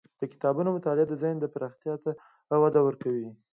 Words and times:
د 0.19 0.21
کتابونو 0.31 0.69
مطالعه 0.77 1.05
د 1.09 1.13
ذهن 1.21 1.37
پراختیا 1.55 1.93
ته 2.03 2.11
وده 2.61 2.81
ورکوي. 2.83 3.29